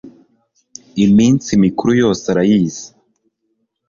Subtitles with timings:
[1.05, 2.85] iminsi mikuru yose arayizi